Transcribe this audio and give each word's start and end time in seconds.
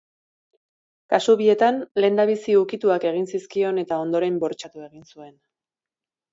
Kasu 1.13 1.35
bietan, 1.41 1.77
lehendabizi 2.01 2.57
ukituak 2.63 3.07
egin 3.11 3.29
zizkion 3.35 3.83
eta 3.85 4.03
ondoren 4.09 4.43
bortxatu 4.47 4.85
egin 4.91 5.09
zuen. 5.15 5.35